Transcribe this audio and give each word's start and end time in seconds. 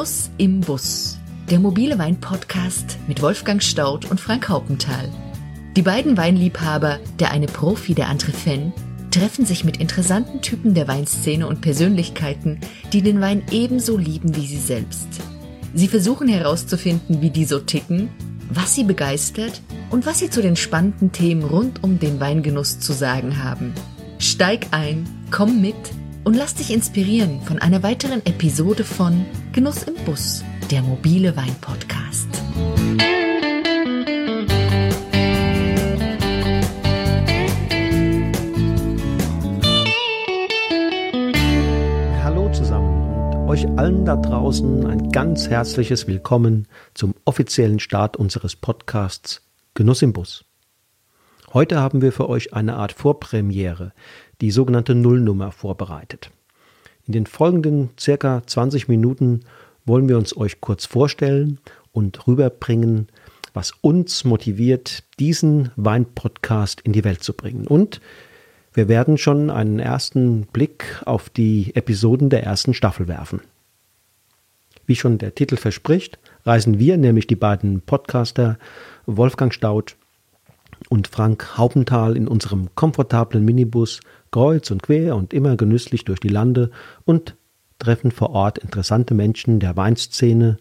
Genuss 0.00 0.30
im 0.38 0.62
Bus. 0.62 1.18
Der 1.50 1.60
mobile 1.60 1.98
Wein-Podcast 1.98 2.96
mit 3.06 3.20
Wolfgang 3.20 3.62
Staudt 3.62 4.10
und 4.10 4.18
Frank 4.18 4.48
Haupenthal. 4.48 5.10
Die 5.76 5.82
beiden 5.82 6.16
Weinliebhaber, 6.16 7.00
der 7.18 7.32
eine 7.32 7.44
Profi, 7.44 7.92
der 7.92 8.08
andere 8.08 8.32
Fan, 8.32 8.72
treffen 9.10 9.44
sich 9.44 9.62
mit 9.62 9.76
interessanten 9.76 10.40
Typen 10.40 10.72
der 10.72 10.88
Weinszene 10.88 11.46
und 11.46 11.60
Persönlichkeiten, 11.60 12.60
die 12.94 13.02
den 13.02 13.20
Wein 13.20 13.42
ebenso 13.50 13.98
lieben 13.98 14.34
wie 14.34 14.46
sie 14.46 14.56
selbst. 14.56 15.06
Sie 15.74 15.86
versuchen 15.86 16.28
herauszufinden, 16.28 17.20
wie 17.20 17.28
die 17.28 17.44
so 17.44 17.58
ticken, 17.58 18.08
was 18.48 18.74
sie 18.74 18.84
begeistert 18.84 19.60
und 19.90 20.06
was 20.06 20.20
sie 20.20 20.30
zu 20.30 20.40
den 20.40 20.56
spannenden 20.56 21.12
Themen 21.12 21.44
rund 21.44 21.84
um 21.84 21.98
den 21.98 22.20
Weingenuss 22.20 22.80
zu 22.80 22.94
sagen 22.94 23.44
haben. 23.44 23.74
Steig 24.18 24.68
ein, 24.70 25.06
komm 25.30 25.60
mit 25.60 25.76
und 26.24 26.36
lass 26.36 26.54
dich 26.54 26.72
inspirieren 26.72 27.42
von 27.42 27.58
einer 27.58 27.82
weiteren 27.82 28.24
Episode 28.24 28.84
von 28.84 29.26
Genuss 29.52 29.82
im 29.82 29.96
Bus, 30.04 30.44
der 30.70 30.80
mobile 30.80 31.36
Wein-Podcast. 31.36 32.28
Hallo 42.22 42.48
zusammen 42.52 43.32
und 43.32 43.48
euch 43.48 43.66
allen 43.76 44.04
da 44.04 44.14
draußen 44.14 44.86
ein 44.86 45.10
ganz 45.10 45.48
herzliches 45.48 46.06
Willkommen 46.06 46.68
zum 46.94 47.16
offiziellen 47.24 47.80
Start 47.80 48.16
unseres 48.16 48.54
Podcasts 48.54 49.44
Genuss 49.74 50.02
im 50.02 50.12
Bus. 50.12 50.44
Heute 51.52 51.80
haben 51.80 52.02
wir 52.02 52.12
für 52.12 52.28
euch 52.28 52.54
eine 52.54 52.76
Art 52.76 52.92
Vorpremiere, 52.92 53.94
die 54.40 54.52
sogenannte 54.52 54.94
Nullnummer, 54.94 55.50
vorbereitet. 55.50 56.30
In 57.10 57.12
den 57.12 57.26
folgenden 57.26 57.90
circa 57.98 58.46
20 58.46 58.86
Minuten 58.86 59.40
wollen 59.84 60.08
wir 60.08 60.16
uns 60.16 60.36
euch 60.36 60.60
kurz 60.60 60.86
vorstellen 60.86 61.58
und 61.90 62.28
rüberbringen, 62.28 63.08
was 63.52 63.72
uns 63.80 64.22
motiviert, 64.22 65.02
diesen 65.18 65.72
Wein-Podcast 65.74 66.80
in 66.82 66.92
die 66.92 67.02
Welt 67.02 67.24
zu 67.24 67.32
bringen. 67.32 67.66
Und 67.66 68.00
wir 68.74 68.86
werden 68.86 69.18
schon 69.18 69.50
einen 69.50 69.80
ersten 69.80 70.42
Blick 70.52 71.02
auf 71.04 71.30
die 71.30 71.74
Episoden 71.74 72.30
der 72.30 72.44
ersten 72.44 72.74
Staffel 72.74 73.08
werfen. 73.08 73.40
Wie 74.86 74.94
schon 74.94 75.18
der 75.18 75.34
Titel 75.34 75.56
verspricht, 75.56 76.16
reisen 76.46 76.78
wir, 76.78 76.96
nämlich 76.96 77.26
die 77.26 77.34
beiden 77.34 77.80
Podcaster 77.80 78.56
Wolfgang 79.06 79.52
Staudt 79.52 79.96
und 80.90 81.06
Frank 81.06 81.56
Haupenthal 81.56 82.16
in 82.16 82.28
unserem 82.28 82.74
komfortablen 82.74 83.44
Minibus 83.44 84.00
kreuz 84.32 84.70
und 84.72 84.82
quer 84.82 85.16
und 85.16 85.32
immer 85.32 85.56
genüsslich 85.56 86.04
durch 86.04 86.18
die 86.18 86.28
Lande 86.28 86.70
und 87.04 87.36
treffen 87.78 88.10
vor 88.10 88.30
Ort 88.30 88.58
interessante 88.58 89.14
Menschen 89.14 89.60
der 89.60 89.76
Weinszene, 89.76 90.58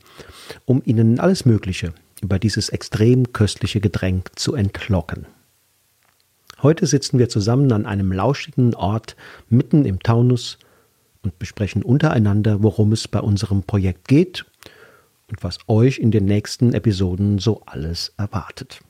um 0.65 0.81
ihnen 0.85 1.19
alles 1.19 1.45
Mögliche 1.45 1.93
über 2.21 2.37
dieses 2.37 2.69
extrem 2.69 3.33
köstliche 3.33 3.81
Getränk 3.81 4.31
zu 4.35 4.53
entlocken. 4.53 5.25
Heute 6.61 6.85
sitzen 6.85 7.17
wir 7.17 7.27
zusammen 7.27 7.71
an 7.71 7.85
einem 7.87 8.11
lauschigen 8.11 8.75
Ort 8.75 9.15
mitten 9.49 9.83
im 9.83 9.99
Taunus 10.01 10.59
und 11.23 11.39
besprechen 11.39 11.81
untereinander, 11.81 12.61
worum 12.61 12.91
es 12.91 13.07
bei 13.07 13.19
unserem 13.19 13.63
Projekt 13.63 14.07
geht 14.07 14.45
und 15.27 15.43
was 15.43 15.57
euch 15.67 15.97
in 15.97 16.11
den 16.11 16.25
nächsten 16.25 16.73
Episoden 16.73 17.39
so 17.39 17.63
alles 17.65 18.13
erwartet. 18.17 18.81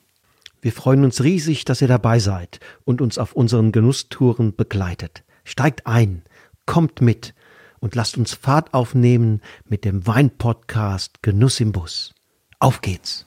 Wir 0.62 0.74
freuen 0.74 1.06
uns 1.06 1.24
riesig, 1.24 1.64
dass 1.64 1.81
ihr 1.81 1.88
dabei 1.88 2.20
seid 2.20 2.59
und 2.84 3.00
uns 3.00 3.18
auf 3.18 3.34
unseren 3.34 3.72
Genusstouren 3.72 4.56
begleitet. 4.56 5.24
Steigt 5.46 5.88
ein, 5.88 6.24
kommt 6.66 7.02
mit 7.02 7.34
und 7.80 7.96
lasst 7.96 8.18
uns 8.18 8.34
Fahrt 8.34 8.74
aufnehmen 8.74 9.42
mit 9.64 9.86
dem 9.86 10.06
Weinpodcast 10.06 11.24
Genuss 11.24 11.62
im 11.62 11.72
Bus. 11.72 12.14
Auf 12.59 12.81
geht's. 12.81 13.25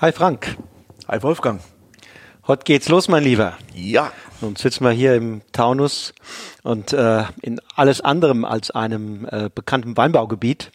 Hi 0.00 0.12
Frank. 0.12 0.56
Hi 1.08 1.20
Wolfgang. 1.22 1.60
Heute 2.46 2.62
geht's 2.62 2.88
los, 2.88 3.08
mein 3.08 3.24
Lieber. 3.24 3.58
Ja. 3.74 4.12
Nun 4.40 4.54
sitzen 4.56 4.84
wir 4.84 4.90
hier 4.92 5.14
im 5.14 5.42
Taunus 5.52 6.14
und 6.62 6.92
äh, 6.92 7.24
in 7.40 7.60
alles 7.74 8.00
anderem 8.00 8.44
als 8.44 8.70
einem 8.70 9.26
äh, 9.30 9.50
bekannten 9.52 9.96
Weinbaugebiet. 9.96 10.70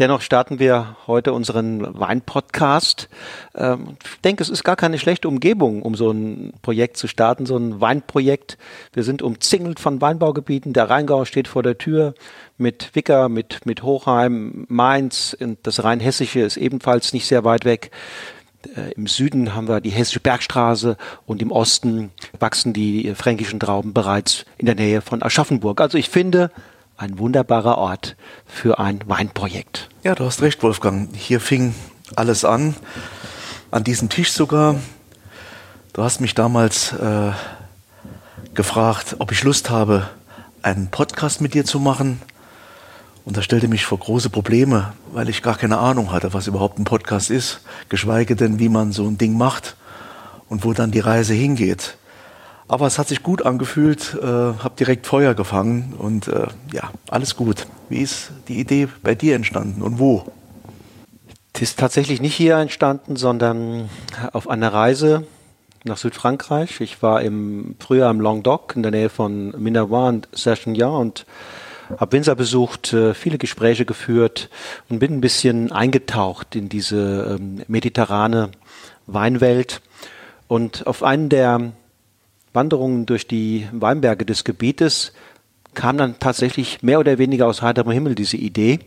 Dennoch 0.00 0.22
starten 0.22 0.58
wir 0.58 0.96
heute 1.06 1.34
unseren 1.34 2.00
Weinpodcast. 2.00 3.10
Ähm, 3.54 3.98
ich 4.02 4.20
denke, 4.22 4.42
es 4.42 4.48
ist 4.48 4.64
gar 4.64 4.74
keine 4.74 4.98
schlechte 4.98 5.28
Umgebung, 5.28 5.82
um 5.82 5.94
so 5.94 6.10
ein 6.10 6.54
Projekt 6.62 6.96
zu 6.96 7.06
starten, 7.06 7.44
so 7.44 7.58
ein 7.58 7.82
Weinprojekt. 7.82 8.56
Wir 8.94 9.02
sind 9.02 9.20
umzingelt 9.20 9.78
von 9.78 10.00
Weinbaugebieten. 10.00 10.72
Der 10.72 10.88
Rheingau 10.88 11.26
steht 11.26 11.48
vor 11.48 11.62
der 11.62 11.76
Tür 11.76 12.14
mit 12.56 12.94
Wicker, 12.94 13.28
mit, 13.28 13.66
mit 13.66 13.82
Hochheim, 13.82 14.64
Mainz. 14.70 15.36
Das 15.62 15.84
Rheinhessische 15.84 16.40
ist 16.40 16.56
ebenfalls 16.56 17.12
nicht 17.12 17.26
sehr 17.26 17.44
weit 17.44 17.66
weg. 17.66 17.90
Äh, 18.74 18.92
Im 18.92 19.06
Süden 19.06 19.54
haben 19.54 19.68
wir 19.68 19.82
die 19.82 19.90
Hessische 19.90 20.20
Bergstraße 20.20 20.96
und 21.26 21.42
im 21.42 21.52
Osten 21.52 22.10
wachsen 22.38 22.72
die 22.72 23.14
fränkischen 23.14 23.60
Trauben 23.60 23.92
bereits 23.92 24.46
in 24.56 24.64
der 24.64 24.76
Nähe 24.76 25.02
von 25.02 25.22
Aschaffenburg. 25.22 25.78
Also 25.82 25.98
ich 25.98 26.08
finde, 26.08 26.50
ein 27.00 27.18
wunderbarer 27.18 27.78
Ort 27.78 28.14
für 28.44 28.78
ein 28.78 29.00
Weinprojekt. 29.06 29.88
Ja, 30.02 30.14
du 30.14 30.24
hast 30.26 30.42
recht, 30.42 30.62
Wolfgang. 30.62 31.08
Hier 31.16 31.40
fing 31.40 31.74
alles 32.14 32.44
an, 32.44 32.76
an 33.70 33.84
diesem 33.84 34.10
Tisch 34.10 34.32
sogar. 34.32 34.76
Du 35.94 36.02
hast 36.02 36.20
mich 36.20 36.34
damals 36.34 36.92
äh, 36.92 37.32
gefragt, 38.52 39.16
ob 39.18 39.32
ich 39.32 39.42
Lust 39.44 39.70
habe, 39.70 40.10
einen 40.60 40.88
Podcast 40.90 41.40
mit 41.40 41.54
dir 41.54 41.64
zu 41.64 41.80
machen. 41.80 42.20
Und 43.24 43.38
das 43.38 43.46
stellte 43.46 43.68
mich 43.68 43.86
vor 43.86 43.98
große 43.98 44.28
Probleme, 44.28 44.92
weil 45.12 45.30
ich 45.30 45.42
gar 45.42 45.56
keine 45.56 45.78
Ahnung 45.78 46.12
hatte, 46.12 46.34
was 46.34 46.48
überhaupt 46.48 46.78
ein 46.78 46.84
Podcast 46.84 47.30
ist, 47.30 47.60
geschweige 47.88 48.36
denn, 48.36 48.58
wie 48.58 48.68
man 48.68 48.92
so 48.92 49.06
ein 49.06 49.16
Ding 49.16 49.38
macht 49.38 49.74
und 50.50 50.64
wo 50.64 50.74
dann 50.74 50.90
die 50.90 51.00
Reise 51.00 51.32
hingeht. 51.32 51.96
Aber 52.70 52.86
es 52.86 53.00
hat 53.00 53.08
sich 53.08 53.24
gut 53.24 53.44
angefühlt, 53.44 54.16
äh, 54.22 54.24
habe 54.24 54.74
direkt 54.78 55.04
Feuer 55.04 55.34
gefangen 55.34 55.92
und 55.98 56.28
äh, 56.28 56.46
ja, 56.72 56.92
alles 57.08 57.34
gut. 57.34 57.66
Wie 57.88 57.98
ist 57.98 58.30
die 58.46 58.60
Idee 58.60 58.86
bei 59.02 59.16
dir 59.16 59.34
entstanden 59.34 59.82
und 59.82 59.98
wo? 59.98 60.24
Die 61.56 61.64
ist 61.64 61.80
tatsächlich 61.80 62.20
nicht 62.20 62.36
hier 62.36 62.58
entstanden, 62.58 63.16
sondern 63.16 63.90
auf 64.32 64.48
einer 64.48 64.72
Reise 64.72 65.24
nach 65.82 65.96
Südfrankreich. 65.96 66.80
Ich 66.80 67.02
war 67.02 67.22
im 67.22 67.74
Frühjahr 67.80 68.12
im 68.12 68.20
Languedoc 68.20 68.76
in 68.76 68.84
der 68.84 68.92
Nähe 68.92 69.08
von 69.08 69.50
Minervois 69.60 70.08
und 70.08 70.28
Serchignan 70.30 70.92
und 70.92 71.26
habe 71.98 72.12
Winzer 72.12 72.36
besucht, 72.36 72.92
äh, 72.92 73.14
viele 73.14 73.38
Gespräche 73.38 73.84
geführt 73.84 74.48
und 74.88 75.00
bin 75.00 75.14
ein 75.14 75.20
bisschen 75.20 75.72
eingetaucht 75.72 76.54
in 76.54 76.68
diese 76.68 77.36
ähm, 77.36 77.62
mediterrane 77.66 78.52
Weinwelt. 79.08 79.80
Und 80.46 80.86
auf 80.86 81.02
einen 81.02 81.30
der 81.30 81.72
Wanderungen 82.52 83.06
durch 83.06 83.26
die 83.26 83.68
Weinberge 83.72 84.24
des 84.24 84.44
Gebietes 84.44 85.12
kam 85.74 85.98
dann 85.98 86.18
tatsächlich 86.18 86.82
mehr 86.82 86.98
oder 86.98 87.18
weniger 87.18 87.46
aus 87.46 87.62
heiterem 87.62 87.92
Himmel 87.92 88.14
diese 88.14 88.36
Idee, 88.36 88.80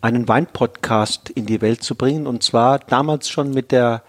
einen 0.00 0.28
Weinpodcast 0.28 1.30
in 1.30 1.46
die 1.46 1.60
Welt 1.60 1.82
zu 1.82 1.94
bringen. 1.94 2.26
Und 2.26 2.42
zwar 2.42 2.78
damals 2.78 3.28
schon 3.28 3.50
mit 3.50 3.72
der 3.72 4.02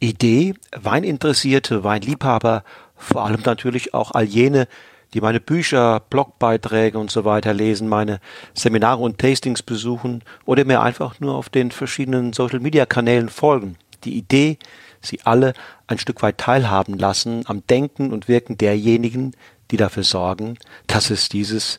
Idee, 0.00 0.54
Weininteressierte, 0.74 1.84
Weinliebhaber, 1.84 2.64
vor 2.96 3.24
allem 3.24 3.42
natürlich 3.44 3.94
auch 3.94 4.12
all 4.12 4.24
jene, 4.24 4.66
die 5.12 5.20
meine 5.20 5.40
Bücher, 5.40 6.00
Blogbeiträge 6.08 6.98
und 6.98 7.10
so 7.10 7.24
weiter 7.24 7.52
lesen, 7.52 7.88
meine 7.88 8.20
Seminare 8.54 9.02
und 9.02 9.18
Tastings 9.18 9.62
besuchen 9.62 10.22
oder 10.44 10.64
mir 10.64 10.80
einfach 10.80 11.20
nur 11.20 11.34
auf 11.34 11.48
den 11.48 11.70
verschiedenen 11.70 12.32
Social-Media-Kanälen 12.32 13.28
folgen. 13.28 13.76
Die 14.04 14.16
Idee, 14.16 14.58
sie 15.00 15.20
alle 15.24 15.54
ein 15.86 15.98
Stück 15.98 16.22
weit 16.22 16.38
teilhaben 16.38 16.98
lassen 16.98 17.42
am 17.46 17.66
Denken 17.66 18.12
und 18.12 18.28
Wirken 18.28 18.58
derjenigen, 18.58 19.32
die 19.70 19.76
dafür 19.76 20.04
sorgen, 20.04 20.58
dass 20.86 21.10
es 21.10 21.28
dieses 21.28 21.78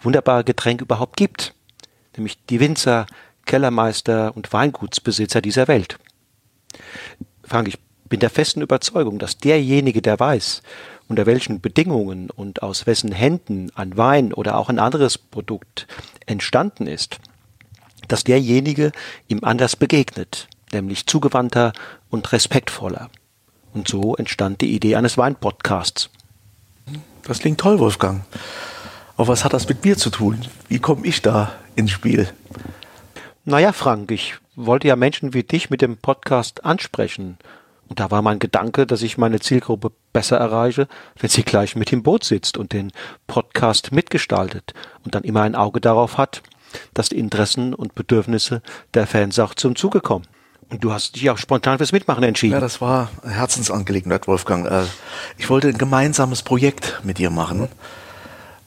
wunderbare 0.00 0.44
Getränk 0.44 0.80
überhaupt 0.80 1.16
gibt, 1.16 1.54
nämlich 2.16 2.44
die 2.46 2.60
Winzer, 2.60 3.06
Kellermeister 3.46 4.36
und 4.36 4.52
Weingutsbesitzer 4.52 5.40
dieser 5.40 5.68
Welt. 5.68 5.98
Frank, 7.42 7.68
ich 7.68 7.78
bin 8.08 8.20
der 8.20 8.30
festen 8.30 8.62
Überzeugung, 8.62 9.18
dass 9.18 9.38
derjenige, 9.38 10.02
der 10.02 10.18
weiß, 10.18 10.62
unter 11.08 11.26
welchen 11.26 11.60
Bedingungen 11.60 12.30
und 12.30 12.62
aus 12.62 12.86
wessen 12.86 13.12
Händen 13.12 13.70
ein 13.74 13.96
Wein 13.96 14.32
oder 14.32 14.56
auch 14.56 14.68
ein 14.68 14.78
anderes 14.78 15.16
Produkt 15.16 15.86
entstanden 16.26 16.86
ist, 16.86 17.18
dass 18.08 18.24
derjenige 18.24 18.92
ihm 19.26 19.40
anders 19.42 19.76
begegnet, 19.76 20.48
nämlich 20.72 21.06
zugewandter 21.06 21.72
und 22.10 22.32
respektvoller. 22.32 23.10
Und 23.74 23.88
so 23.88 24.16
entstand 24.16 24.60
die 24.60 24.74
Idee 24.74 24.96
eines 24.96 25.18
Weinpodcasts. 25.18 26.10
Das 27.24 27.40
klingt 27.40 27.60
toll, 27.60 27.78
Wolfgang. 27.78 28.24
Aber 29.16 29.28
was 29.28 29.44
hat 29.44 29.52
das 29.52 29.68
mit 29.68 29.84
mir 29.84 29.96
zu 29.96 30.10
tun? 30.10 30.40
Wie 30.68 30.78
komme 30.78 31.06
ich 31.06 31.22
da 31.22 31.52
ins 31.76 31.90
Spiel? 31.90 32.28
Naja, 33.44 33.72
Frank, 33.72 34.10
ich 34.10 34.36
wollte 34.56 34.88
ja 34.88 34.96
Menschen 34.96 35.34
wie 35.34 35.42
dich 35.42 35.70
mit 35.70 35.82
dem 35.82 35.96
Podcast 35.96 36.64
ansprechen. 36.64 37.38
Und 37.88 38.00
da 38.00 38.10
war 38.10 38.22
mein 38.22 38.38
Gedanke, 38.38 38.86
dass 38.86 39.02
ich 39.02 39.18
meine 39.18 39.40
Zielgruppe 39.40 39.92
besser 40.12 40.36
erreiche, 40.36 40.88
wenn 41.18 41.30
sie 41.30 41.42
gleich 41.42 41.74
mit 41.74 41.92
im 41.92 42.02
Boot 42.02 42.24
sitzt 42.24 42.58
und 42.58 42.72
den 42.72 42.92
Podcast 43.26 43.92
mitgestaltet 43.92 44.74
und 45.04 45.14
dann 45.14 45.24
immer 45.24 45.42
ein 45.42 45.54
Auge 45.54 45.80
darauf 45.80 46.18
hat, 46.18 46.42
dass 46.94 47.08
die 47.08 47.18
Interessen 47.18 47.74
und 47.74 47.94
Bedürfnisse 47.94 48.62
der 48.94 49.06
Fans 49.06 49.38
auch 49.38 49.54
zum 49.54 49.74
Zuge 49.74 50.00
kommen. 50.00 50.26
Und 50.70 50.84
du 50.84 50.92
hast 50.92 51.16
dich 51.16 51.30
auch 51.30 51.38
spontan 51.38 51.78
fürs 51.78 51.92
Mitmachen 51.92 52.22
entschieden. 52.22 52.52
Ja, 52.52 52.60
das 52.60 52.82
war 52.82 53.08
Herzensangelegenheit, 53.26 54.28
Wolfgang. 54.28 54.70
Äh, 54.70 54.84
ich 55.38 55.48
wollte 55.48 55.68
ein 55.68 55.78
gemeinsames 55.78 56.42
Projekt 56.42 57.00
mit 57.04 57.16
dir 57.18 57.30
machen. 57.30 57.68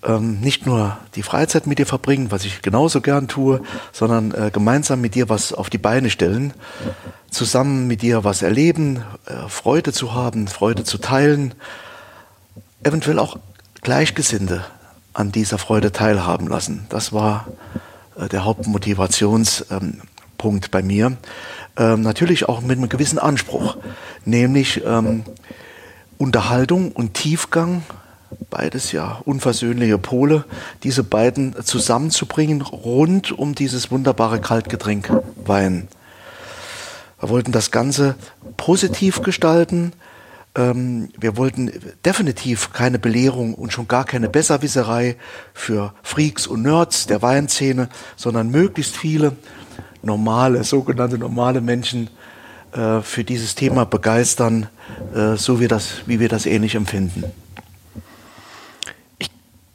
Ähm, 0.03 0.39
nicht 0.39 0.65
nur 0.65 0.97
die 1.13 1.21
Freizeit 1.21 1.67
mit 1.67 1.77
dir 1.77 1.85
verbringen, 1.85 2.31
was 2.31 2.43
ich 2.43 2.63
genauso 2.63 3.01
gern 3.01 3.27
tue, 3.27 3.61
sondern 3.91 4.31
äh, 4.31 4.49
gemeinsam 4.51 4.99
mit 4.99 5.13
dir 5.13 5.29
was 5.29 5.53
auf 5.53 5.69
die 5.69 5.77
Beine 5.77 6.09
stellen, 6.09 6.55
zusammen 7.29 7.85
mit 7.85 8.01
dir 8.01 8.23
was 8.23 8.41
erleben, 8.41 9.03
äh, 9.27 9.47
Freude 9.47 9.93
zu 9.93 10.15
haben, 10.15 10.47
Freude 10.47 10.83
zu 10.83 10.97
teilen, 10.97 11.53
eventuell 12.81 13.19
auch 13.19 13.37
Gleichgesinnte 13.83 14.65
an 15.13 15.31
dieser 15.31 15.59
Freude 15.59 15.91
teilhaben 15.91 16.47
lassen. 16.47 16.87
Das 16.89 17.13
war 17.13 17.45
der 18.31 18.43
Hauptmotivationspunkt 18.43 20.71
bei 20.71 20.81
mir 20.81 21.15
ähm, 21.77 22.01
natürlich 22.01 22.47
auch 22.47 22.61
mit 22.61 22.77
einem 22.77 22.89
gewissen 22.89 23.19
Anspruch, 23.19 23.77
nämlich 24.25 24.81
ähm, 24.85 25.23
Unterhaltung 26.17 26.91
und 26.91 27.13
Tiefgang, 27.13 27.83
beides 28.49 28.91
ja 28.91 29.21
unversöhnliche 29.25 29.97
Pole, 29.97 30.45
diese 30.83 31.03
beiden 31.03 31.55
zusammenzubringen 31.63 32.61
rund 32.61 33.31
um 33.31 33.55
dieses 33.55 33.91
wunderbare 33.91 34.39
Kaltgetränk 34.39 35.11
Wein. 35.45 35.87
Wir 37.19 37.29
wollten 37.29 37.51
das 37.51 37.71
Ganze 37.71 38.15
positiv 38.57 39.21
gestalten. 39.21 39.93
Ähm, 40.55 41.09
wir 41.19 41.37
wollten 41.37 41.71
definitiv 42.03 42.73
keine 42.73 42.99
Belehrung 42.99 43.53
und 43.53 43.71
schon 43.71 43.87
gar 43.87 44.05
keine 44.05 44.27
Besserwisserei 44.27 45.15
für 45.53 45.93
Freaks 46.03 46.47
und 46.47 46.63
Nerds 46.63 47.07
der 47.07 47.21
Weinszene, 47.21 47.89
sondern 48.15 48.49
möglichst 48.49 48.97
viele 48.97 49.33
normale, 50.01 50.63
sogenannte 50.63 51.17
normale 51.17 51.61
Menschen 51.61 52.09
äh, 52.73 53.01
für 53.01 53.23
dieses 53.23 53.55
Thema 53.55 53.85
begeistern, 53.85 54.67
äh, 55.13 55.35
so 55.35 55.59
wie, 55.59 55.67
das, 55.67 56.01
wie 56.05 56.19
wir 56.19 56.29
das 56.29 56.45
ähnlich 56.45 56.75
empfinden. 56.75 57.23
Ich 59.19 59.29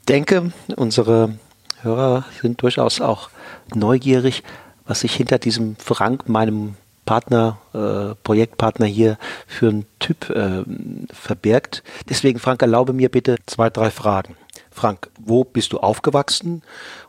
denke, 0.09 0.53
unsere 0.77 1.39
Hörer 1.83 2.25
sind 2.41 2.63
durchaus 2.63 3.01
auch 3.01 3.31
neugierig, 3.75 4.43
was 4.87 5.01
sich 5.01 5.15
hinter 5.15 5.39
diesem 5.39 5.77
Frank, 5.77 6.29
meinem 6.29 6.77
Partner, 7.05 7.59
äh, 7.73 8.15
Projektpartner 8.23 8.87
hier 8.87 9.17
für 9.47 9.69
einen 9.69 9.87
Typ 9.99 10.29
äh, 10.31 10.65
verbirgt. 11.13 11.83
Deswegen, 12.09 12.39
Frank, 12.39 12.63
erlaube 12.63 12.93
mir 12.93 13.09
bitte 13.09 13.37
zwei, 13.47 13.71
drei 13.71 13.91
Fragen. 13.91 14.37
Frank, 14.71 15.09
wo 15.19 15.45
bist 15.45 15.73
du 15.73 15.79
aufgewachsen 15.79 16.63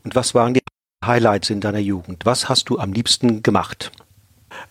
und 0.04 0.16
was 0.16 0.34
waren 0.36 0.54
die 0.54 0.62
Highlights 1.08 1.50
in 1.50 1.62
deiner 1.62 1.80
Jugend? 1.80 2.26
Was 2.26 2.50
hast 2.50 2.70
du 2.70 2.78
am 2.80 2.94
liebsten 2.94 3.42
gemacht? 3.42 3.92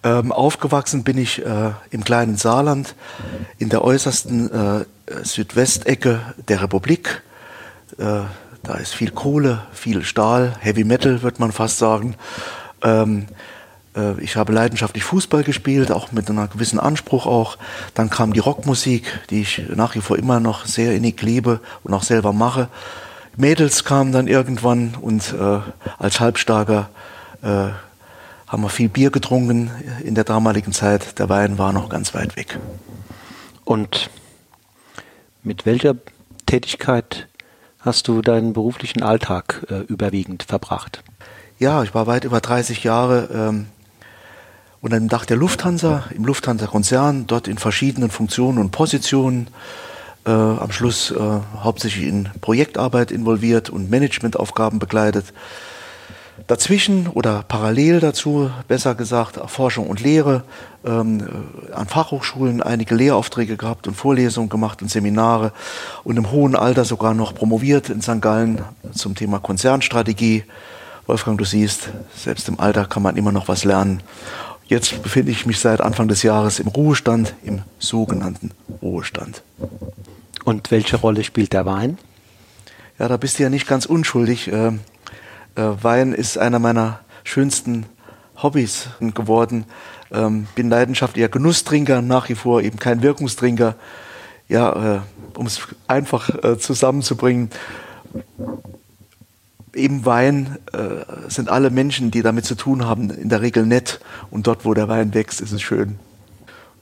Ähm, 0.03 0.33
aufgewachsen 0.33 1.05
bin 1.05 1.19
ich 1.19 1.45
äh, 1.45 1.71
im 1.91 2.05
kleinen 2.05 2.37
Saarland, 2.37 2.95
in 3.59 3.69
der 3.69 3.83
äußersten 3.83 4.51
äh, 4.51 4.85
Südwestecke 5.23 6.21
der 6.49 6.63
Republik. 6.63 7.23
Äh, 7.99 8.23
da 8.63 8.75
ist 8.75 8.95
viel 8.95 9.11
Kohle, 9.11 9.63
viel 9.73 10.05
Stahl, 10.05 10.57
Heavy 10.61 10.85
Metal, 10.85 11.23
wird 11.23 11.39
man 11.39 11.53
fast 11.53 11.79
sagen. 11.79 12.17
Ähm, 12.83 13.27
äh, 13.97 14.21
ich 14.21 14.37
habe 14.37 14.53
leidenschaftlich 14.53 15.05
Fußball 15.05 15.45
gespielt, 15.45 15.91
auch 15.91 16.13
mit 16.13 16.29
einem 16.29 16.49
gewissen 16.51 16.79
Anspruch 16.79 17.27
auch. 17.27 17.59
Dann 17.95 18.11
kam 18.11 18.33
die 18.33 18.41
Rockmusik, 18.41 19.21
die 19.31 19.43
ich 19.43 19.63
nach 19.75 19.95
wie 19.95 20.01
vor 20.01 20.19
immer 20.19 20.41
noch 20.41 20.67
sehr 20.67 20.95
innig 20.95 21.21
liebe 21.23 21.61
und 21.85 21.95
auch 21.95 22.03
selber 22.03 22.33
mache. 22.33 22.69
Mädels 23.37 23.85
kamen 23.85 24.13
dann 24.13 24.29
irgendwann 24.29 24.95
und 25.01 25.35
äh, 25.35 25.61
als 25.99 26.21
Halbstarker 26.21 26.89
äh, 27.43 27.69
haben 28.47 28.63
wir 28.63 28.69
viel 28.69 28.89
Bier 28.89 29.11
getrunken 29.11 29.71
in 30.03 30.15
der 30.15 30.25
damaligen 30.25 30.73
Zeit. 30.73 31.19
Der 31.19 31.29
Wein 31.29 31.59
war 31.59 31.73
noch 31.73 31.89
ganz 31.89 32.15
weit 32.15 32.37
weg. 32.37 32.59
Und 33.65 34.11
mit 35.43 35.67
welcher 35.67 35.97
Tätigkeit 36.47 37.29
hast 37.81 38.09
du 38.09 38.23
deinen 38.23 38.53
beruflichen 38.53 39.03
Alltag 39.03 39.67
äh, 39.69 39.81
überwiegend 39.81 40.45
verbracht? 40.45 41.03
Ja, 41.59 41.83
ich 41.83 41.95
war 41.95 42.07
weit 42.07 42.25
über 42.25 42.41
30 42.41 42.85
Jahre 42.85 43.29
ähm, 43.33 43.67
unter 44.81 44.99
dem 44.99 45.09
Dach 45.09 45.25
der 45.25 45.37
Lufthansa, 45.37 46.05
im 46.15 46.25
Lufthansa-Konzern, 46.25 47.27
dort 47.27 47.49
in 47.49 47.59
verschiedenen 47.59 48.11
Funktionen 48.11 48.59
und 48.59 48.71
Positionen 48.71 49.49
äh, 50.27 50.31
am 50.31 50.73
Schluss 50.73 51.11
äh, 51.11 51.17
hauptsächlich 51.63 52.07
in 52.07 52.29
Projektarbeit 52.41 53.11
involviert 53.11 53.71
und 53.71 53.91
Managementaufgaben 53.91 54.79
begleitet. 54.79 55.33
Dazwischen 56.49 57.09
oder 57.09 57.45
parallel 57.49 58.01
dazu, 58.01 58.51
besser 58.69 58.95
gesagt, 58.95 59.41
Forschung 59.51 59.89
und 59.89 60.01
Lehre, 60.01 60.45
ähm, 60.85 61.21
äh, 61.21 61.73
an 61.73 61.87
Fachhochschulen 61.87 62.63
einige 62.63 62.95
Lehraufträge 62.95 63.57
gehabt 63.57 63.89
und 63.89 63.95
Vorlesungen 63.95 64.49
gemacht 64.49 64.83
und 64.83 64.91
Seminare 64.91 65.53
und 66.05 66.17
im 66.17 66.31
hohen 66.31 66.55
Alter 66.55 66.85
sogar 66.85 67.15
noch 67.15 67.35
promoviert 67.35 67.89
in 67.89 68.03
St. 68.03 68.21
Gallen 68.21 68.63
zum 68.93 69.15
Thema 69.15 69.39
Konzernstrategie. 69.39 70.45
Wolfgang, 71.07 71.39
du 71.39 71.45
siehst, 71.45 71.89
selbst 72.17 72.49
im 72.49 72.61
Alter 72.61 72.85
kann 72.85 73.03
man 73.03 73.17
immer 73.17 73.33
noch 73.33 73.49
was 73.49 73.65
lernen. 73.65 74.03
Jetzt 74.67 75.03
befinde 75.03 75.31
ich 75.31 75.47
mich 75.47 75.61
seit 75.61 75.81
Anfang 75.81 76.09
des 76.09 76.23
Jahres 76.25 76.59
im 76.59 76.67
Ruhestand, 76.67 77.35
im 77.45 77.63
sogenannten 77.79 78.51
Ruhestand. 78.83 79.43
Und 80.47 80.71
welche 80.71 80.97
Rolle 80.97 81.25
spielt 81.25 81.53
der 81.55 81.67
Wein? 81.67 81.99
Ja, 83.01 83.09
da 83.09 83.17
bist 83.17 83.37
du 83.37 83.43
ja 83.43 83.51
nicht 83.51 83.67
ganz 83.67 83.85
unschuldig. 83.85 84.47
Äh, 84.47 84.69
äh, 84.69 84.75
Wein 85.57 86.13
ist 86.13 86.39
einer 86.39 86.61
meiner 86.61 87.01
schönsten 87.25 87.85
Hobbys 88.41 88.91
geworden. 89.01 89.65
Ähm, 90.13 90.47
bin 90.55 90.71
leidenschaftlicher 90.71 91.29
Genusstrinker, 91.29 92.01
nach 92.01 92.29
wie 92.29 92.37
vor 92.37 92.63
eben 92.63 92.79
kein 92.79 93.03
Wirkungstrinker. 93.03 93.75
Ja, 94.47 94.99
äh, 94.99 95.01
um 95.37 95.47
es 95.47 95.63
einfach 95.89 96.31
äh, 96.45 96.57
zusammenzubringen. 96.59 97.51
Eben 99.75 100.07
Wein 100.07 100.59
äh, 100.73 101.29
sind 101.29 101.49
alle 101.49 101.71
Menschen, 101.71 102.13
die 102.13 102.23
damit 102.23 102.45
zu 102.45 102.55
tun 102.55 102.87
haben, 102.87 103.11
in 103.11 103.31
der 103.31 103.43
Regel 103.43 103.67
nett. 103.67 103.99
Und 104.31 104.47
dort, 104.47 104.65
wo 104.65 104.75
der 104.75 104.87
Wein 104.87 105.13
wächst, 105.13 105.41
ist 105.41 105.51
es 105.51 105.61
schön. 105.61 105.99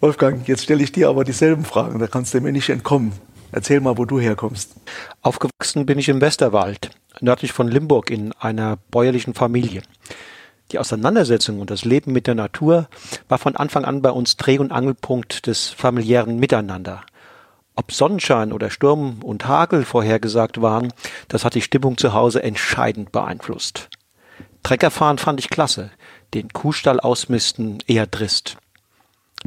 Wolfgang, 0.01 0.47
jetzt 0.47 0.65
stelle 0.65 0.83
ich 0.83 0.93
dir 0.93 1.09
aber 1.09 1.25
dieselben 1.25 1.65
Fragen, 1.65 1.99
da 1.99 2.09
kannst 2.09 2.35
du 2.35 2.43
mir 2.43 2.53
nicht 2.53 2.69
entkommen. 2.69 3.13
Erzähl 3.55 3.79
mal, 3.79 3.97
wo 3.97 4.05
du 4.05 4.19
herkommst. 4.19 4.75
Aufgewachsen 5.23 5.87
bin 5.87 5.97
ich 5.97 6.09
im 6.09 6.21
Westerwald, 6.21 6.91
nördlich 7.21 7.53
von 7.53 7.69
Limburg 7.69 8.11
in 8.11 8.33
einer 8.33 8.79
bäuerlichen 8.91 9.33
Familie. 9.33 9.83
Die 10.73 10.81
Auseinandersetzung 10.81 11.61
und 11.61 11.71
das 11.71 11.85
Leben 11.85 12.13
mit 12.13 12.27
der 12.27 12.35
Natur 12.35 12.89
war 13.29 13.39
von 13.39 13.55
Anfang 13.55 13.85
an 13.85 14.03
bei 14.03 14.11
uns 14.11 14.37
Dreh- 14.37 14.59
und 14.59 14.73
Angelpunkt 14.73 15.47
des 15.47 15.69
familiären 15.69 16.41
Miteinander. 16.41 17.05
Ob 17.77 17.93
Sonnenschein 17.93 18.53
oder 18.53 18.71
Sturm 18.71 19.23
und 19.23 19.47
Hagel 19.47 19.85
vorhergesagt 19.85 20.61
waren, 20.61 20.93
das 21.29 21.45
hat 21.45 21.55
die 21.55 21.63
Stimmung 21.63 21.97
zu 21.97 22.13
Hause 22.13 22.43
entscheidend 22.43 23.13
beeinflusst. 23.13 23.89
Treckerfahren 24.65 25.19
fand 25.19 25.39
ich 25.39 25.49
klasse, 25.49 25.93
den 26.35 26.49
Kuhstall 26.49 26.99
ausmisten 26.99 27.79
eher 27.87 28.11
trist. 28.11 28.57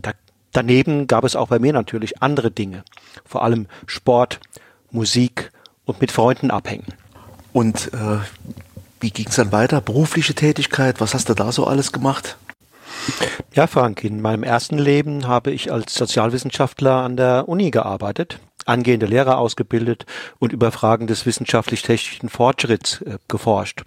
Da 0.01 0.13
Daneben 0.57 1.05
gab 1.05 1.23
es 1.23 1.35
auch 1.35 1.49
bei 1.49 1.59
mir 1.59 1.71
natürlich 1.71 2.23
andere 2.23 2.49
Dinge, 2.49 2.83
vor 3.23 3.43
allem 3.43 3.67
Sport, 3.85 4.39
Musik 4.89 5.51
und 5.85 6.01
mit 6.01 6.11
Freunden 6.11 6.49
abhängen. 6.49 6.87
Und 7.53 7.93
äh, 7.93 8.17
wie 8.99 9.11
ging 9.11 9.27
es 9.27 9.35
dann 9.35 9.51
weiter? 9.51 9.81
Berufliche 9.81 10.33
Tätigkeit, 10.33 10.99
was 10.99 11.13
hast 11.13 11.29
du 11.29 11.35
da 11.35 11.51
so 11.51 11.67
alles 11.67 11.91
gemacht? 11.91 12.37
Ja, 13.53 13.67
Frank, 13.67 14.03
in 14.03 14.19
meinem 14.19 14.41
ersten 14.41 14.79
Leben 14.79 15.27
habe 15.27 15.51
ich 15.51 15.71
als 15.71 15.93
Sozialwissenschaftler 15.93 17.03
an 17.03 17.17
der 17.17 17.47
Uni 17.47 17.69
gearbeitet, 17.69 18.39
angehende 18.65 19.05
Lehrer 19.05 19.37
ausgebildet 19.37 20.07
und 20.39 20.53
über 20.53 20.71
Fragen 20.71 21.05
des 21.05 21.27
wissenschaftlich-technischen 21.27 22.29
Fortschritts 22.29 23.03
äh, 23.03 23.19
geforscht. 23.27 23.83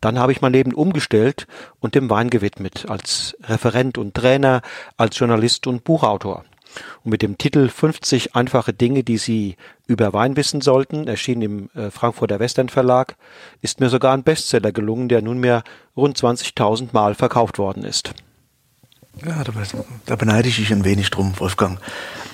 Dann 0.00 0.18
habe 0.18 0.32
ich 0.32 0.40
mein 0.40 0.52
Leben 0.52 0.74
umgestellt 0.74 1.46
und 1.80 1.94
dem 1.94 2.10
Wein 2.10 2.30
gewidmet, 2.30 2.86
als 2.88 3.36
Referent 3.44 3.98
und 3.98 4.14
Trainer, 4.14 4.62
als 4.96 5.18
Journalist 5.18 5.66
und 5.66 5.84
Buchautor. 5.84 6.44
Und 7.04 7.10
mit 7.10 7.22
dem 7.22 7.38
Titel 7.38 7.68
50 7.68 8.34
einfache 8.34 8.72
Dinge, 8.72 9.04
die 9.04 9.18
Sie 9.18 9.56
über 9.86 10.12
Wein 10.12 10.36
wissen 10.36 10.60
sollten, 10.60 11.06
erschienen 11.06 11.42
im 11.42 11.70
äh, 11.74 11.90
Frankfurter 11.90 12.40
Western 12.40 12.68
Verlag, 12.68 13.16
ist 13.60 13.80
mir 13.80 13.90
sogar 13.90 14.14
ein 14.14 14.22
Bestseller 14.22 14.72
gelungen, 14.72 15.08
der 15.08 15.22
nunmehr 15.22 15.64
rund 15.96 16.18
20.000 16.18 16.88
Mal 16.92 17.14
verkauft 17.14 17.58
worden 17.58 17.84
ist. 17.84 18.14
Ja, 19.24 19.44
da, 19.44 19.52
da, 20.06 20.16
beneide 20.16 20.48
ich 20.48 20.56
dich 20.56 20.72
ein 20.72 20.84
wenig 20.84 21.10
drum, 21.10 21.38
Wolfgang. 21.38 21.78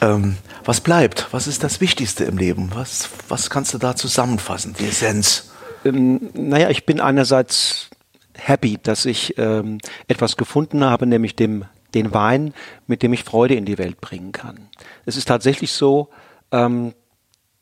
Ähm, 0.00 0.37
was 0.64 0.80
bleibt? 0.80 1.26
Was 1.32 1.49
ist 1.49 1.64
das 1.64 1.80
Wichtigste 1.80 2.25
im 2.25 2.38
Leben? 2.38 2.70
Was, 2.73 3.08
was 3.28 3.50
kannst 3.50 3.75
du 3.75 3.78
da 3.78 3.97
zusammenfassen, 3.97 4.76
die 4.78 4.87
Essenz? 4.87 5.50
Ähm, 5.88 6.30
naja, 6.35 6.71
ich 6.71 6.87
bin 6.87 7.00
einerseits 7.00 7.90
happy, 8.35 8.78
dass 8.83 9.04
ich 9.04 9.35
ähm, 9.38 9.78
etwas 10.07 10.37
gefunden 10.37 10.85
habe, 10.85 11.07
nämlich 11.07 11.37
dem, 11.37 11.64
den 11.95 12.14
Wein, 12.14 12.54
mit 12.87 13.02
dem 13.02 13.12
ich 13.12 13.25
Freude 13.25 13.54
in 13.54 13.64
die 13.64 13.78
Welt 13.78 14.00
bringen 14.00 14.33
kann. 14.33 14.68
Es 15.07 15.16
ist 15.16 15.26
tatsächlich 15.26 15.73
so, 15.73 16.09
ähm, 16.52 16.95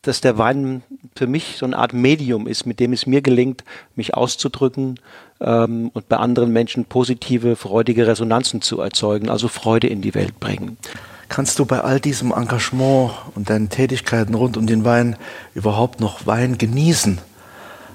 dass 0.03 0.21
der 0.21 0.39
Wein 0.39 0.83
für 1.17 1.27
mich 1.27 1.57
so 1.59 1.67
eine 1.67 1.77
Art 1.77 1.93
Medium 1.93 2.47
ist, 2.47 2.65
mit 2.65 2.79
dem 2.79 2.93
es 2.93 3.07
mir 3.07 3.23
gelingt, 3.23 3.65
mich 3.97 4.15
auszudrücken 4.15 5.01
ähm, 5.41 5.91
und 5.93 6.09
bei 6.09 6.17
anderen 6.17 6.53
Menschen 6.53 6.85
positive, 6.85 7.57
freudige 7.57 8.07
Resonanzen 8.07 8.63
zu 8.63 8.81
erzeugen, 8.81 9.29
also 9.29 9.49
Freude 9.49 9.89
in 9.89 10.03
die 10.03 10.15
Welt 10.15 10.39
bringen. 10.39 10.77
Kannst 11.29 11.59
du 11.59 11.67
bei 11.67 11.81
all 11.81 11.99
diesem 11.99 12.31
Engagement 12.31 13.11
und 13.35 13.51
deinen 13.51 13.69
Tätigkeiten 13.69 14.35
rund 14.35 14.57
um 14.57 14.69
den 14.69 14.85
Wein 14.85 15.17
überhaupt 15.55 15.99
noch 16.01 16.25
Wein 16.27 16.57
genießen? 16.57 17.19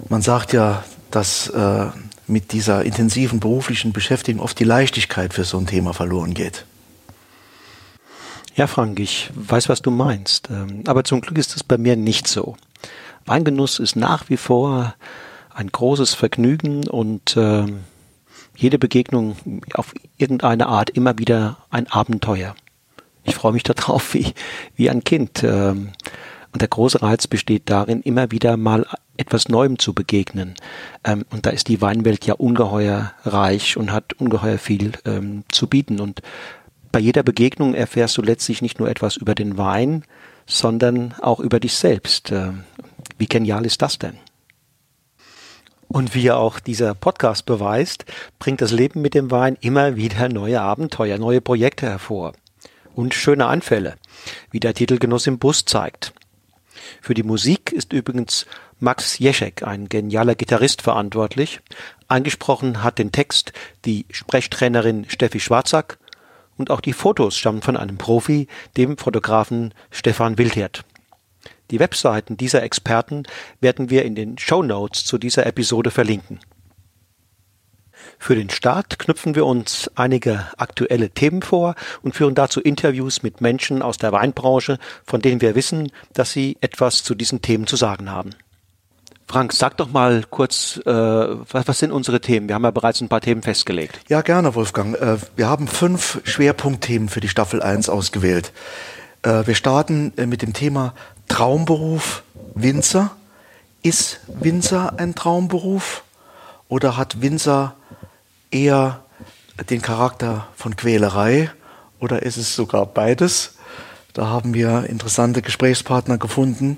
Man 0.10 0.22
sagt 0.22 0.54
ja, 0.54 0.84
dass 1.12 1.48
äh, 1.50 1.88
mit 2.28 2.54
dieser 2.54 2.84
intensiven 2.84 3.40
beruflichen 3.40 3.94
Beschäftigung 3.94 4.42
oft 4.42 4.60
die 4.60 4.64
Leichtigkeit 4.64 5.34
für 5.34 5.44
so 5.44 5.58
ein 5.58 5.68
Thema 5.68 5.94
verloren 5.94 6.34
geht. 6.34 6.66
Ja, 8.56 8.68
Frank, 8.68 9.00
ich 9.00 9.30
weiß, 9.34 9.70
was 9.70 9.82
du 9.82 9.92
meinst. 9.92 10.50
Ähm, 10.50 10.84
aber 10.88 11.04
zum 11.04 11.22
Glück 11.22 11.38
ist 11.38 11.56
es 11.56 11.64
bei 11.64 11.78
mir 11.78 11.96
nicht 11.96 12.28
so. 12.28 12.56
Weingenuss 13.26 13.80
ist 13.80 13.96
nach 13.96 14.30
wie 14.30 14.38
vor 14.38 14.96
ein 15.54 15.68
großes 15.68 16.14
Vergnügen 16.14 16.88
und 16.88 17.38
äh, 17.38 17.66
jede 18.56 18.78
Begegnung 18.78 19.36
auf 19.74 19.94
irgendeine 20.18 20.68
Art 20.68 20.90
immer 20.90 21.18
wieder 21.18 21.58
ein 21.70 21.88
Abenteuer. 21.88 22.56
Ich 23.24 23.36
freue 23.36 23.54
mich 23.54 23.64
darauf 23.64 24.14
wie, 24.14 24.34
wie 24.76 24.90
ein 24.90 25.04
Kind. 25.04 25.44
Ähm, 25.44 25.92
und 26.54 26.62
der 26.62 26.68
große 26.68 27.02
Reiz 27.02 27.28
besteht 27.28 27.70
darin, 27.70 28.02
immer 28.02 28.32
wieder 28.32 28.58
mal 28.58 28.86
etwas 29.18 29.48
Neuem 29.48 29.80
zu 29.80 29.94
begegnen. 29.94 30.56
Ähm, 31.04 31.24
und 31.32 31.46
da 31.46 31.52
ist 31.52 31.68
die 31.68 31.82
Weinwelt 31.82 32.26
ja 32.26 32.34
ungeheuer 32.34 33.14
reich 33.24 33.78
und 33.78 33.92
hat 33.92 34.14
ungeheuer 34.14 34.58
viel 34.58 34.94
ähm, 35.06 35.44
zu 35.52 35.68
bieten. 35.68 36.00
Und 36.00 36.22
bei 36.92 37.00
jeder 37.00 37.24
Begegnung 37.24 37.74
erfährst 37.74 38.18
du 38.18 38.22
letztlich 38.22 38.62
nicht 38.62 38.80
nur 38.80 38.90
etwas 38.90 39.16
über 39.16 39.36
den 39.36 39.58
Wein, 39.58 40.04
sondern 40.46 41.14
auch 41.22 41.40
über 41.40 41.60
dich 41.60 41.76
selbst. 41.76 42.32
Äh, 42.32 42.52
wie 43.18 43.28
genial 43.28 43.66
ist 43.66 43.82
das 43.82 43.98
denn? 44.00 44.18
Und 45.88 46.16
wie 46.16 46.24
ja 46.24 46.36
auch 46.36 46.60
dieser 46.60 46.96
Podcast 46.96 47.46
beweist, 47.46 48.06
bringt 48.40 48.62
das 48.62 48.72
Leben 48.72 49.02
mit 49.02 49.14
dem 49.14 49.30
Wein 49.30 49.58
immer 49.60 49.98
wieder 49.98 50.30
neue 50.30 50.62
Abenteuer, 50.62 51.18
neue 51.18 51.42
Projekte 51.42 51.86
hervor. 51.86 52.34
Und 52.96 53.14
schöne 53.14 53.46
Anfälle, 53.46 53.96
wie 54.52 54.60
der 54.60 54.74
Titelgenuss 54.74 55.28
im 55.28 55.38
Bus 55.38 55.66
zeigt. 55.66 56.14
Für 57.02 57.14
die 57.14 57.24
Musik 57.24 57.72
ist 57.72 57.94
übrigens 57.94 58.46
Max 58.80 59.20
Jeschek, 59.20 59.64
ein 59.64 59.90
genialer 59.90 60.36
Gitarrist, 60.36 60.82
verantwortlich. 60.82 61.60
Angesprochen 62.08 62.84
hat 62.84 62.98
den 62.98 63.12
Text 63.12 63.54
die 63.86 64.06
Sprechtrainerin 64.12 65.10
Steffi 65.10 65.40
Schwarzack 65.40 66.00
und 66.58 66.72
auch 66.72 66.82
die 66.82 66.94
Fotos 66.94 67.38
stammen 67.38 67.62
von 67.62 67.78
einem 67.78 67.98
Profi, 67.98 68.48
dem 68.78 68.98
Fotografen 68.98 69.74
Stefan 69.90 70.38
Wildhert. 70.38 70.84
Die 71.72 71.80
Webseiten 71.80 72.38
dieser 72.38 72.64
Experten 72.64 73.24
werden 73.62 73.90
wir 73.90 74.04
in 74.04 74.16
den 74.16 74.38
Show 74.38 74.62
Notes 74.62 75.06
zu 75.06 75.18
dieser 75.18 75.46
Episode 75.46 75.90
verlinken. 75.90 76.40
Für 78.24 78.36
den 78.36 78.52
Start 78.52 79.00
knüpfen 79.00 79.34
wir 79.34 79.48
uns 79.48 79.90
einige 79.96 80.46
aktuelle 80.58 81.10
Themen 81.10 81.42
vor 81.42 81.74
und 82.04 82.14
führen 82.14 82.36
dazu 82.36 82.62
Interviews 82.62 83.24
mit 83.24 83.42
Menschen 83.42 83.82
aus 83.82 83.98
der 83.98 84.12
Weinbranche, 84.12 84.78
von 85.08 85.24
denen 85.24 85.42
wir 85.42 85.56
wissen, 85.56 85.92
dass 86.14 86.32
sie 86.32 86.56
etwas 86.62 87.02
zu 87.02 87.16
diesen 87.16 87.42
Themen 87.42 87.66
zu 87.66 87.78
sagen 87.78 88.12
haben. 88.12 88.36
Frank, 89.28 89.54
sag 89.54 89.76
doch 89.78 89.92
mal 89.92 90.24
kurz, 90.30 90.80
äh, 90.86 90.92
was, 90.92 91.68
was, 91.68 91.80
sind 91.80 91.92
unsere 91.92 92.22
Themen? 92.22 92.48
Wir 92.48 92.54
haben 92.54 92.64
ja 92.64 92.70
bereits 92.70 93.02
ein 93.02 93.10
paar 93.10 93.22
Themen 93.22 93.42
festgelegt. 93.42 94.00
Ja, 94.08 94.22
gerne, 94.22 94.54
Wolfgang. 94.54 94.96
Äh, 95.02 95.18
wir 95.36 95.50
haben 95.50 95.68
fünf 95.68 96.22
Schwerpunktthemen 96.24 97.10
für 97.10 97.22
die 97.22 97.28
Staffel 97.28 97.64
1 97.64 97.90
ausgewählt. 97.90 98.54
Äh, 99.24 99.48
wir 99.48 99.56
starten 99.56 100.14
äh, 100.18 100.28
mit 100.28 100.44
dem 100.44 100.54
Thema 100.54 100.94
Traumberuf 101.28 102.22
Winzer. 102.54 103.16
Ist 103.82 104.20
Winzer 104.28 104.94
ein 105.00 105.16
Traumberuf 105.16 106.04
oder 106.68 106.98
hat 106.98 107.20
Winzer 107.20 107.74
eher 108.52 109.04
den 109.70 109.82
Charakter 109.82 110.48
von 110.56 110.76
Quälerei 110.76 111.52
oder 112.00 112.24
ist 112.24 112.38
es 112.38 112.56
sogar 112.56 112.86
beides? 112.86 113.56
Da 114.14 114.28
haben 114.28 114.54
wir 114.54 114.86
interessante 114.90 115.42
Gesprächspartner 115.42 116.18
gefunden. 116.18 116.78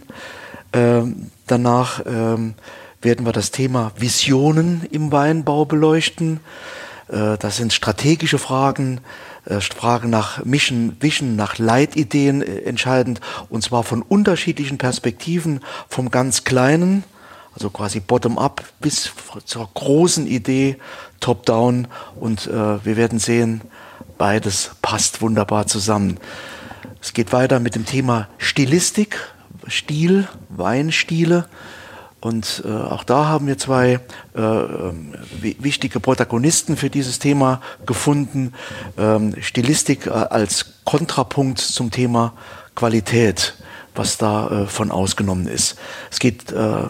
Ähm, 0.72 1.32
danach 1.48 2.02
ähm, 2.06 2.54
werden 3.02 3.26
wir 3.26 3.34
das 3.34 3.52
Thema 3.52 3.92
Visionen 3.98 4.88
im 4.92 5.12
Weinbau 5.12 5.66
beleuchten. 5.66 6.40
Äh, 7.08 7.38
das 7.38 7.58
sind 7.58 7.74
strategische 7.74 8.38
Fragen, 8.38 9.02
äh, 9.46 9.60
Fragen 9.60 10.10
nach 10.10 10.44
Mission, 10.46 10.96
Vision, 11.00 11.36
nach 11.36 11.58
Leitideen 11.58 12.42
äh, 12.42 12.62
entscheidend, 12.62 13.20
und 13.50 13.64
zwar 13.64 13.84
von 13.84 14.02
unterschiedlichen 14.02 14.78
Perspektiven, 14.78 15.62
vom 15.90 16.12
ganz 16.12 16.44
Kleinen, 16.44 17.04
also 17.54 17.70
quasi 17.70 18.00
bottom-up, 18.00 18.64
bis 18.80 19.12
zur 19.46 19.70
großen 19.74 20.28
Idee, 20.28 20.78
top-down. 21.20 21.88
Und 22.20 22.48
äh, 22.48 22.86
wir 22.86 22.98
werden 22.98 23.20
sehen, 23.20 23.62
beides 24.18 24.72
passt 24.82 25.22
wunderbar 25.22 25.68
zusammen. 25.68 26.20
Es 27.02 27.14
geht 27.14 27.34
weiter 27.34 27.60
mit 27.60 27.76
dem 27.76 27.86
Thema 27.86 28.30
Stilistik, 28.38 29.20
Stil, 29.68 30.28
Weinstile. 30.50 31.48
Und 32.22 32.64
äh, 32.66 32.70
auch 32.72 33.04
da 33.04 33.26
haben 33.26 33.48
wir 33.48 33.58
zwei 33.58 34.00
äh, 34.34 34.40
ähm, 34.40 35.14
wichtige 35.42 36.00
Protagonisten 36.00 36.78
für 36.78 36.90
dieses 36.90 37.20
Thema 37.20 37.60
gefunden. 37.86 38.54
Ähm, 38.98 39.36
Stilistik 39.42 40.08
äh, 40.08 40.12
als 40.12 40.68
Kontrapunkt 40.86 41.60
zum 41.60 41.92
Thema 41.92 42.34
Qualität, 42.76 43.56
was 43.96 44.18
da 44.18 44.64
äh, 44.64 44.68
von 44.68 44.92
ausgenommen 44.92 45.48
ist. 45.48 45.78
Es 46.12 46.20
geht 46.20 46.52
äh, 46.52 46.84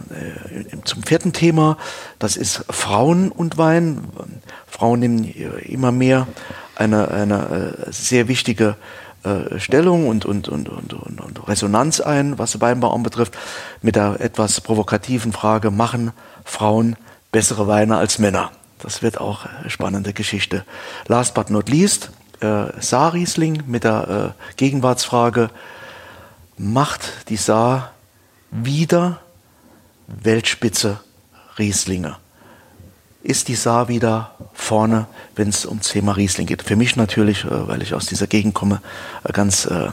zum 0.84 1.04
vierten 1.04 1.34
Thema, 1.34 1.78
das 2.20 2.38
ist 2.38 2.66
Frauen 2.70 3.32
und 3.32 3.58
Wein. 3.58 4.08
Frauen 4.68 5.00
nehmen 5.00 5.24
immer 5.24 5.92
mehr 5.92 6.28
eine, 6.76 7.10
eine 7.10 7.76
äh, 7.88 7.92
sehr 7.92 8.28
wichtige 8.28 8.76
äh, 9.24 9.60
Stellung 9.60 10.08
und, 10.08 10.26
und, 10.26 10.50
und, 10.50 10.68
und, 10.68 10.94
und 10.94 11.48
Resonanz 11.48 12.02
ein, 12.02 12.38
was 12.38 12.60
Weinbau 12.60 12.94
anbetrifft, 12.94 13.38
mit 13.82 13.96
der 13.96 14.20
etwas 14.20 14.60
provokativen 14.62 15.32
Frage, 15.32 15.72
machen 15.72 16.12
Frauen 16.44 16.96
bessere 17.32 17.68
Weine 17.68 17.98
als 17.98 18.20
Männer? 18.20 18.52
Das 18.80 19.02
wird 19.02 19.22
auch 19.22 19.46
eine 19.46 19.70
spannende 19.70 20.12
Geschichte. 20.12 20.66
Last 21.08 21.34
but 21.36 21.50
not 21.50 21.70
least, 21.70 22.12
äh, 22.42 22.66
Saar-Riesling 22.78 23.64
mit 23.66 23.86
der 23.86 24.36
äh, 24.36 24.56
Gegenwartsfrage, 24.58 25.50
macht 26.72 27.30
die 27.30 27.38
Saar 27.38 27.92
wieder 28.52 29.20
Weltspitze 30.08 31.00
Rieslinge? 31.58 32.18
ist 33.24 33.48
die 33.48 33.56
Saar 33.56 33.88
wieder 33.88 34.36
vorne, 34.54 35.08
wenn 35.36 35.50
es 35.50 35.66
ums 35.66 35.90
Thema 35.90 36.12
Riesling 36.12 36.46
geht. 36.46 36.62
Für 36.62 36.76
mich 36.76 36.96
natürlich, 36.96 37.46
äh, 37.46 37.68
weil 37.68 37.82
ich 37.82 37.94
aus 37.94 38.06
dieser 38.06 38.28
Gegend 38.28 38.54
komme, 38.54 38.82
eine 39.24 39.34
ganz 39.34 39.66
äh, 39.66 39.90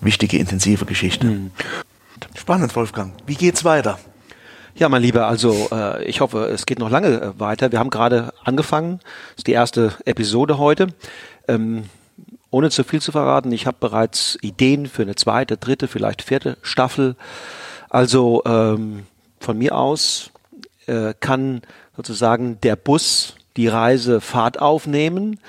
wichtige, 0.00 0.38
intensive 0.38 0.84
Geschichte. 0.84 1.26
Mhm. 1.26 1.50
Spannend, 2.36 2.76
Wolfgang. 2.76 3.14
Wie 3.26 3.34
geht's 3.34 3.64
weiter? 3.64 3.98
Ja, 4.74 4.88
mein 4.88 5.02
Lieber, 5.02 5.26
also 5.26 5.68
äh, 5.72 6.04
ich 6.04 6.20
hoffe, 6.20 6.44
es 6.46 6.66
geht 6.66 6.78
noch 6.78 6.90
lange 6.90 7.20
äh, 7.20 7.40
weiter. 7.40 7.72
Wir 7.72 7.78
haben 7.78 7.90
gerade 7.90 8.32
angefangen. 8.44 9.00
Das 9.00 9.38
ist 9.38 9.46
die 9.46 9.52
erste 9.52 9.94
Episode 10.04 10.58
heute. 10.58 10.88
Ähm, 11.48 11.84
ohne 12.50 12.70
zu 12.70 12.84
viel 12.84 13.00
zu 13.00 13.12
verraten, 13.12 13.52
ich 13.52 13.66
habe 13.66 13.76
bereits 13.80 14.38
Ideen 14.40 14.86
für 14.86 15.02
eine 15.02 15.14
zweite, 15.14 15.56
dritte, 15.56 15.88
vielleicht 15.88 16.22
vierte 16.22 16.56
Staffel. 16.62 17.16
Also 17.90 18.42
ähm, 18.46 19.06
von 19.40 19.58
mir 19.58 19.76
aus 19.76 20.30
äh, 20.86 21.14
kann 21.18 21.62
sozusagen 21.96 22.60
der 22.62 22.76
Bus 22.76 23.34
die 23.56 23.68
Reise 23.68 24.20
Fahrt 24.20 24.60
aufnehmen. 24.60 25.40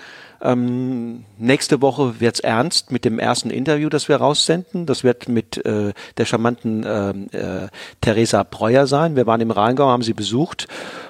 Ähm, 0.41 1.25
nächste 1.37 1.81
Woche 1.81 2.19
wird's 2.21 2.39
ernst 2.39 2.91
mit 2.91 3.03
dem 3.03 3.19
ersten 3.19 3.49
Interview, 3.49 3.89
das 3.89 4.07
wir 4.07 4.17
raussenden. 4.17 4.85
Das 4.85 5.03
wird 5.03 5.27
mit 5.27 5.63
äh, 5.65 5.93
der 6.17 6.25
charmanten 6.25 6.83
äh, 6.83 7.09
äh, 7.37 7.67
Theresa 8.01 8.43
Breuer 8.43 8.87
sein. 8.87 9.15
Wir 9.15 9.27
waren 9.27 9.41
im 9.41 9.51
Rheingau, 9.51 9.87
haben 9.87 10.03
sie 10.03 10.13
besucht 10.13 10.67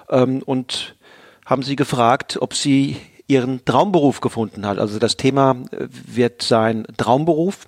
ähm, 0.09 0.41
und 0.43 0.95
haben 1.45 1.63
sie 1.63 1.75
gefragt, 1.75 2.37
ob 2.41 2.53
sie 2.53 2.97
ihren 3.29 3.63
Traumberuf 3.63 4.19
gefunden 4.19 4.65
hat. 4.65 4.79
Also 4.79 4.99
das 4.99 5.15
Thema 5.15 5.55
äh, 5.71 5.87
wird 5.89 6.41
sein 6.41 6.85
Traumberuf. 6.97 7.67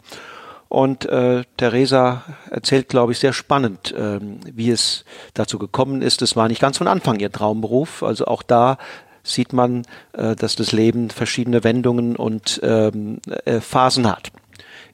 Und 0.68 1.06
äh, 1.06 1.44
Theresa 1.58 2.24
erzählt, 2.50 2.88
glaube 2.88 3.12
ich, 3.12 3.20
sehr 3.20 3.34
spannend, 3.34 3.94
ähm, 3.98 4.40
wie 4.46 4.70
es 4.70 5.04
dazu 5.34 5.60
gekommen 5.60 6.02
ist. 6.02 6.22
Es 6.22 6.38
war 6.38 6.48
nicht 6.48 6.62
ganz 6.62 6.78
von 6.78 6.88
Anfang 6.88 7.20
ihr 7.20 7.32
Traumberuf. 7.32 8.04
Also 8.04 8.26
auch 8.26 8.42
da 8.42 8.78
sieht 9.22 9.52
man, 9.54 9.84
äh, 10.14 10.36
dass 10.36 10.56
das 10.56 10.72
Leben 10.72 11.10
verschiedene 11.10 11.64
Wendungen 11.64 12.16
und 12.16 12.60
ähm, 12.64 13.20
äh, 13.46 13.60
Phasen 13.60 14.10
hat. 14.10 14.32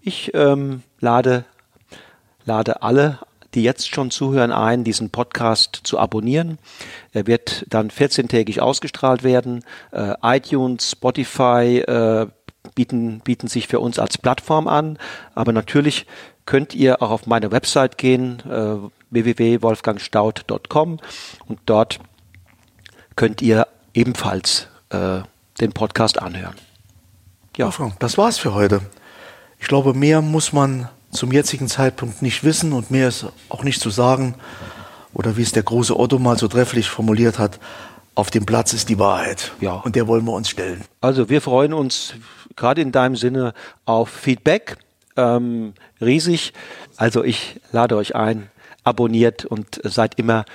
Ich 0.01 0.31
ähm, 0.33 0.81
lade, 0.99 1.45
lade 2.43 2.81
alle, 2.81 3.19
die 3.57 3.63
jetzt 3.63 3.93
schon 3.93 4.11
zuhören, 4.11 4.51
ein, 4.51 4.83
diesen 4.83 5.09
Podcast 5.09 5.79
zu 5.83 5.97
abonnieren. 5.97 6.59
Er 7.11 7.25
wird 7.25 7.65
dann 7.69 7.89
14-tägig 7.89 8.59
ausgestrahlt 8.59 9.23
werden. 9.23 9.65
Äh, 9.91 10.13
iTunes, 10.21 10.91
Spotify, 10.91 11.79
äh, 11.79 12.27
bieten, 12.75 13.21
bieten 13.21 13.47
sich 13.47 13.67
für 13.67 13.79
uns 13.79 13.97
als 13.97 14.19
Plattform 14.19 14.67
an. 14.67 14.99
Aber 15.33 15.53
natürlich 15.53 16.05
könnt 16.45 16.75
ihr 16.75 17.01
auch 17.01 17.09
auf 17.09 17.25
meine 17.25 17.51
Website 17.51 17.97
gehen, 17.97 18.43
äh, 18.47 18.75
www.wolfgangstaud.com 19.09 20.99
und 21.47 21.59
dort 21.65 21.99
könnt 23.15 23.41
ihr 23.41 23.67
ebenfalls 23.95 24.67
äh, 24.89 25.21
den 25.59 25.71
Podcast 25.73 26.21
anhören. 26.21 26.55
Ja, 27.57 27.71
Frank, 27.71 27.99
das 28.01 28.19
war's 28.19 28.37
für 28.37 28.53
heute. 28.53 28.81
Ich 29.59 29.67
glaube, 29.67 29.95
mehr 29.95 30.21
muss 30.21 30.53
man 30.53 30.89
zum 31.11 31.31
jetzigen 31.31 31.67
Zeitpunkt 31.67 32.21
nicht 32.21 32.43
wissen 32.43 32.73
und 32.73 32.91
mehr 32.91 33.07
ist 33.07 33.25
auch 33.49 33.63
nicht 33.63 33.81
zu 33.81 33.89
sagen. 33.89 34.35
Oder 35.13 35.37
wie 35.37 35.41
es 35.41 35.51
der 35.51 35.63
große 35.63 35.97
Otto 35.97 36.19
mal 36.19 36.37
so 36.37 36.47
trefflich 36.47 36.89
formuliert 36.89 37.39
hat, 37.39 37.59
auf 38.13 38.29
dem 38.29 38.45
Platz 38.45 38.73
ist 38.73 38.89
die 38.89 38.99
Wahrheit. 38.99 39.51
Ja. 39.61 39.73
Und 39.73 39.95
der 39.95 40.07
wollen 40.07 40.25
wir 40.25 40.33
uns 40.33 40.49
stellen. 40.49 40.81
Also 41.01 41.29
wir 41.29 41.41
freuen 41.41 41.73
uns 41.73 42.13
gerade 42.55 42.81
in 42.81 42.91
deinem 42.91 43.15
Sinne 43.15 43.53
auf 43.85 44.09
Feedback. 44.09 44.77
Ähm, 45.15 45.73
riesig. 46.01 46.53
Also 46.97 47.23
ich 47.23 47.59
lade 47.71 47.95
euch 47.95 48.15
ein, 48.15 48.49
abonniert 48.83 49.45
und 49.45 49.79
seid 49.83 50.19
immer 50.19 50.45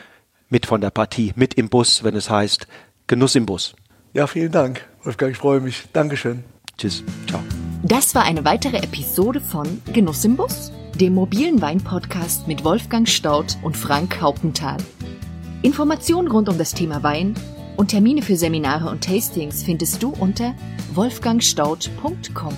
mit 0.49 0.67
von 0.67 0.81
der 0.81 0.91
Partie, 0.91 1.33
mit 1.37 1.55
im 1.55 1.69
Bus, 1.69 2.05
wenn 2.05 2.15
es 2.15 2.31
heißt 2.31 2.67
Genuss 3.07 3.35
im 3.35 3.47
Bus. 3.47 3.75
Ja, 4.13 4.27
vielen 4.27 4.53
Dank, 4.53 4.87
Wolfgang, 5.05 5.33
ich 5.33 5.39
freue 5.39 5.61
mich. 5.61 5.85
Dankeschön. 5.93 6.45
Tschüss. 6.77 7.03
Ciao. 7.27 7.43
Das 7.85 8.15
war 8.15 8.23
eine 8.23 8.45
weitere 8.45 8.77
Episode 8.77 9.41
von 9.41 9.83
Genuss 9.93 10.25
im 10.25 10.37
Bus, 10.37 10.71
dem 11.01 11.15
mobilen 11.15 11.61
Wein-Podcast 11.61 12.47
mit 12.47 12.65
Wolfgang 12.65 13.09
Staudt 13.09 13.59
und 13.63 13.77
Frank 13.77 14.21
Hauptenthal. 14.21 14.77
Informationen 15.63 16.29
rund 16.29 16.49
um 16.49 16.59
das 16.59 16.75
Thema 16.75 17.03
Wein 17.03 17.35
und 17.77 17.89
Termine 17.89 18.23
für 18.23 18.37
Seminare 18.37 18.89
und 18.89 19.03
Tastings 19.03 19.65
findest 19.65 20.01
du 20.01 20.11
unter 20.11 20.55
wolfgangstaudt.com. 20.95 22.57